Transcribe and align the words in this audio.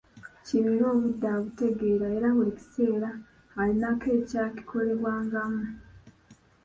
Kiberu 0.45 0.83
obudde 0.93 1.27
abutegeera 1.35 2.07
era 2.17 2.29
buli 2.35 2.51
kiseera 2.59 3.09
alinako 3.61 4.07
ekyakikolebwangamu. 4.17 5.65